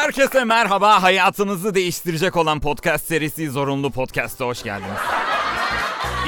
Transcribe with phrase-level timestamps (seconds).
[0.00, 1.02] Herkese merhaba.
[1.02, 4.98] Hayatınızı değiştirecek olan podcast serisi Zorunlu Podcast'a hoş geldiniz.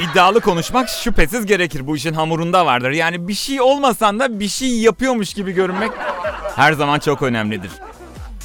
[0.01, 1.87] İddialı konuşmak şüphesiz gerekir.
[1.87, 2.91] Bu işin hamurunda vardır.
[2.91, 5.91] Yani bir şey olmasan da bir şey yapıyormuş gibi görünmek
[6.55, 7.71] her zaman çok önemlidir.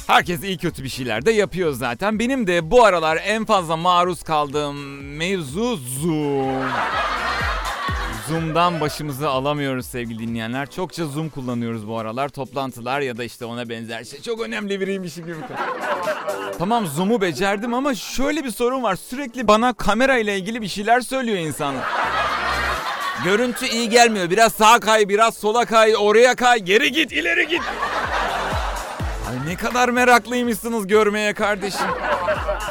[0.07, 2.19] Herkes iyi kötü bir şeyler de yapıyor zaten.
[2.19, 6.69] Benim de bu aralar en fazla maruz kaldığım mevzu Zoom.
[8.29, 10.69] Zoom'dan başımızı alamıyoruz sevgili dinleyenler.
[10.69, 12.29] Çokça Zoom kullanıyoruz bu aralar.
[12.29, 14.21] Toplantılar ya da işte ona benzer şey.
[14.21, 15.35] Çok önemli biriymişim gibi.
[16.57, 18.95] tamam Zoom'u becerdim ama şöyle bir sorun var.
[18.95, 21.83] Sürekli bana kamera ile ilgili bir şeyler söylüyor insanlar.
[23.23, 24.29] Görüntü iyi gelmiyor.
[24.29, 27.61] Biraz sağa kay, biraz sola kay, oraya kay, geri git, ileri git.
[29.29, 31.87] Ay ne kadar meraklıymışsınız görmeye kardeşim.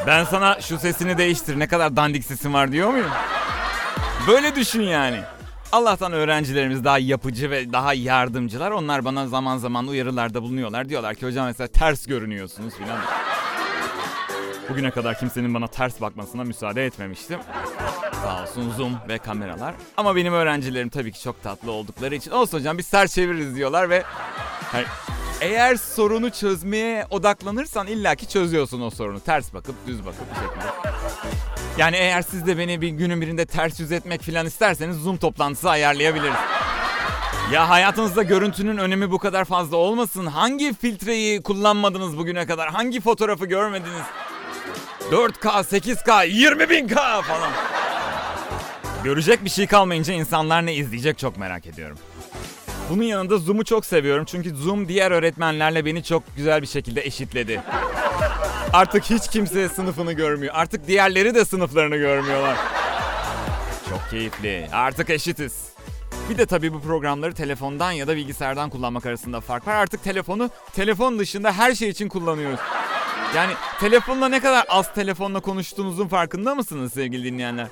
[0.06, 1.58] Ben sana şu sesini değiştir.
[1.58, 3.10] Ne kadar dandik sesin var diyor muyum?
[4.28, 5.20] Böyle düşün yani.
[5.72, 8.70] Allah'tan öğrencilerimiz daha yapıcı ve daha yardımcılar.
[8.70, 10.88] Onlar bana zaman zaman uyarılarda bulunuyorlar.
[10.88, 12.98] Diyorlar ki hocam mesela ters görünüyorsunuz filan.
[14.68, 17.40] Bugüne kadar kimsenin bana ters bakmasına müsaade etmemiştim.
[18.22, 19.74] Sağ olsun Zoom ve kameralar.
[19.96, 23.90] Ama benim öğrencilerim tabii ki çok tatlı oldukları için olsun hocam biz ters çeviririz diyorlar
[23.90, 24.02] ve
[24.72, 24.84] hani
[25.40, 29.20] eğer sorunu çözmeye odaklanırsan illaki çözüyorsun o sorunu.
[29.20, 31.57] Ters bakıp düz bakıp bir şekilde.
[31.78, 35.70] Yani eğer siz de beni bir günün birinde ters yüz etmek falan isterseniz Zoom toplantısı
[35.70, 36.36] ayarlayabiliriz.
[37.52, 40.26] Ya hayatınızda görüntünün önemi bu kadar fazla olmasın.
[40.26, 42.68] Hangi filtreyi kullanmadınız bugüne kadar?
[42.68, 44.02] Hangi fotoğrafı görmediniz?
[45.10, 47.50] 4K, 8K, 20 bin K falan.
[49.04, 51.98] Görecek bir şey kalmayınca insanlar ne izleyecek çok merak ediyorum.
[52.90, 57.62] Bunun yanında Zoom'u çok seviyorum çünkü Zoom diğer öğretmenlerle beni çok güzel bir şekilde eşitledi.
[58.72, 60.54] Artık hiç kimse sınıfını görmüyor.
[60.56, 62.56] Artık diğerleri de sınıflarını görmüyorlar.
[63.90, 64.68] Çok keyifli.
[64.72, 65.68] Artık eşitiz.
[66.30, 69.74] Bir de tabii bu programları telefondan ya da bilgisayardan kullanmak arasında fark var.
[69.74, 72.60] Artık telefonu telefon dışında her şey için kullanıyoruz.
[73.36, 77.66] Yani telefonla ne kadar az telefonla konuştuğunuzun farkında mısınız sevgili dinleyenler?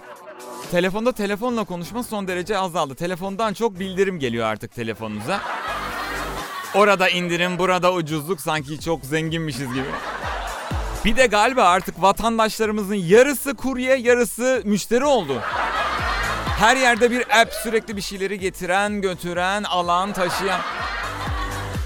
[0.71, 2.95] Telefonda telefonla konuşma son derece azaldı.
[2.95, 5.41] Telefondan çok bildirim geliyor artık telefonunuza.
[6.75, 9.87] Orada indirim, burada ucuzluk sanki çok zenginmişiz gibi.
[11.07, 15.41] Bir de galiba artık vatandaşlarımızın yarısı kurye, yarısı müşteri oldu.
[16.59, 20.61] Her yerde bir app sürekli bir şeyleri getiren, götüren, alan, taşıyan.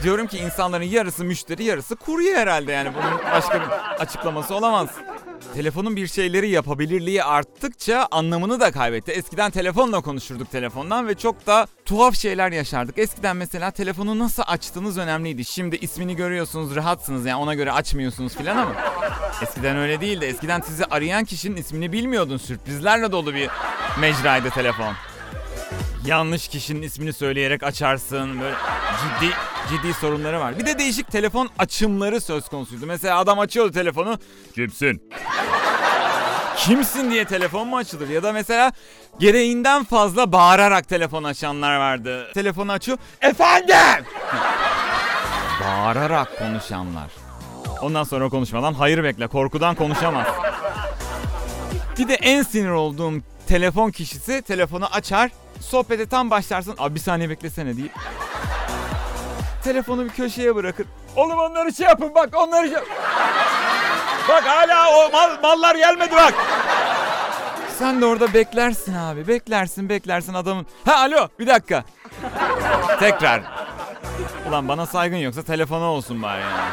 [0.03, 3.69] Diyorum ki insanların yarısı müşteri, yarısı kurye herhalde yani bunun başka bir
[4.03, 4.89] açıklaması olamaz.
[5.55, 9.13] Telefonun bir şeyleri yapabilirliği arttıkça anlamını da kaybetti.
[9.13, 12.99] Eskiden telefonla konuşurduk telefondan ve çok da tuhaf şeyler yaşardık.
[12.99, 15.45] Eskiden mesela telefonu nasıl açtığınız önemliydi.
[15.45, 18.73] Şimdi ismini görüyorsunuz, rahatsınız yani ona göre açmıyorsunuz filan ama
[19.43, 20.25] eskiden öyle değildi.
[20.25, 22.37] Eskiden sizi arayan kişinin ismini bilmiyordun.
[22.37, 23.51] Sürprizlerle dolu bir
[24.01, 24.95] mecraydı telefon.
[26.07, 28.41] Yanlış kişinin ismini söyleyerek açarsın.
[28.41, 28.55] Böyle
[29.03, 29.35] ciddi
[29.71, 30.59] ciddi sorunları var.
[30.59, 32.87] Bir de değişik telefon açımları söz konusuydu.
[32.87, 34.19] Mesela adam açıyordu telefonu.
[34.55, 35.11] Kimsin?
[36.57, 38.09] Kimsin diye telefon mu açılır?
[38.09, 38.73] Ya da mesela
[39.19, 42.29] gereğinden fazla bağırarak telefon açanlar vardı.
[42.35, 42.99] Telefonu açıyor.
[43.21, 43.77] Efendim!
[45.65, 47.11] bağırarak konuşanlar.
[47.83, 49.27] Ondan sonra konuşmadan hayır bekle.
[49.27, 50.27] Korkudan konuşamaz.
[51.99, 53.13] Bir de en sinir olduğum
[53.51, 55.31] telefon kişisi telefonu açar.
[55.61, 56.75] Sohbete tam başlarsın.
[56.79, 57.93] Abi bir saniye beklesene deyip
[59.65, 60.87] telefonu bir köşeye bırakır.
[61.17, 62.79] Oğlum onları şey yapın bak onları şey...
[64.29, 66.35] Bak hala o mal, mallar gelmedi bak.
[67.79, 69.29] Sen de orada beklersin abi.
[69.29, 70.67] Beklersin beklersin adamın.
[70.85, 71.85] Ha alo bir dakika.
[73.01, 73.43] Tekrar.
[74.49, 76.71] Ulan bana saygın yoksa telefona olsun bari yani.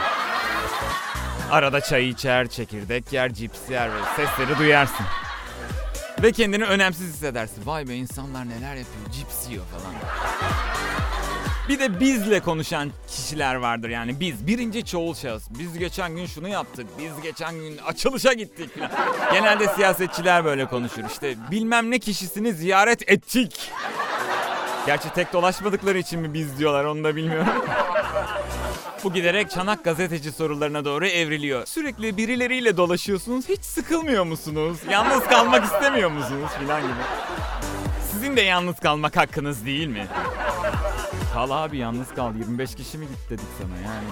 [1.52, 5.06] Arada çay içer, çekirdek yer, cips yer ve sesleri duyarsın.
[6.24, 7.66] Ve kendini önemsiz hissedersin.
[7.66, 9.94] Vay be insanlar neler yapıyor, cips yiyor falan.
[11.70, 15.44] Bir de bizle konuşan kişiler vardır yani biz birinci çoğul şahıs.
[15.60, 16.88] Biz geçen gün şunu yaptık.
[17.00, 18.92] Biz geçen gün açılışa gittik falan.
[19.34, 21.04] Genelde siyasetçiler böyle konuşur.
[21.12, 23.72] İşte bilmem ne kişisini ziyaret ettik.
[24.86, 27.48] Gerçi tek dolaşmadıkları için mi biz diyorlar onu da bilmiyorum.
[29.04, 31.66] Bu giderek çanak gazeteci sorularına doğru evriliyor.
[31.66, 33.50] Sürekli birileriyle dolaşıyorsunuz.
[33.50, 34.78] Hiç sıkılmıyor musunuz?
[34.92, 36.50] Yalnız kalmak istemiyor musunuz?
[36.60, 36.92] Filan gibi.
[38.12, 40.08] Sizin de yalnız kalmak hakkınız değil mi?
[41.34, 44.08] Kal abi yalnız kal 25 kişi mi git dedik sana yani.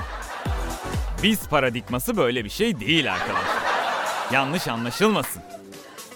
[1.23, 3.65] Biz paradigması böyle bir şey değil arkadaşlar.
[4.33, 5.41] Yanlış anlaşılmasın.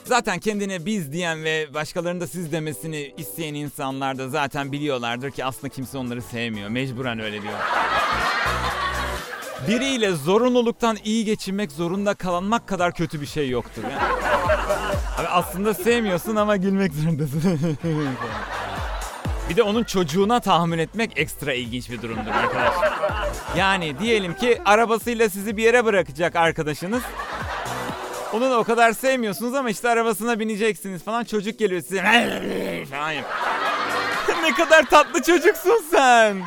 [0.10, 5.46] Zaten kendine biz diyen ve başkalarının da siz demesini isteyen insanlar da zaten biliyorlardır ki
[5.46, 6.70] aslında kimse onları sevmiyor.
[6.70, 7.54] Mecburen öyle diyor.
[9.68, 13.84] Biriyle zorunluluktan iyi geçinmek zorunda kalınmak kadar kötü bir şey yoktur.
[13.84, 14.12] Yani.
[15.18, 17.78] Abi aslında sevmiyorsun ama gülmek zorundasın.
[19.50, 22.94] Bir de onun çocuğuna tahammül etmek ekstra ilginç bir durumdur arkadaşlar.
[23.58, 27.04] Yani diyelim ki arabasıyla sizi bir yere bırakacak arkadaşınız.
[28.34, 31.24] Onu da o kadar sevmiyorsunuz ama işte arabasına bineceksiniz falan.
[31.24, 32.04] Çocuk geliyor size
[32.90, 33.14] falan
[34.44, 36.42] ne kadar tatlı çocuksun sen.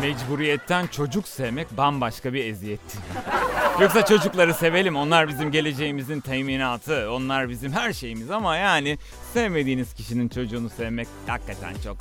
[0.00, 3.00] Mecburiyetten çocuk sevmek bambaşka bir eziyettir.
[3.80, 4.96] Yoksa çocukları sevelim.
[4.96, 7.10] Onlar bizim geleceğimizin teminatı.
[7.12, 8.98] Onlar bizim her şeyimiz ama yani
[9.34, 11.96] sevmediğiniz kişinin çocuğunu sevmek hakikaten çok...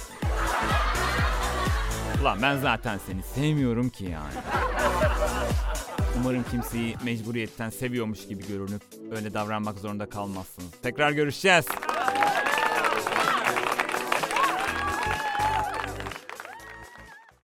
[2.22, 4.34] Ulan ben zaten seni sevmiyorum ki yani.
[6.20, 8.82] Umarım kimseyi mecburiyetten seviyormuş gibi görünüp
[9.16, 10.72] öyle davranmak zorunda kalmazsınız.
[10.84, 11.66] Tekrar görüşeceğiz.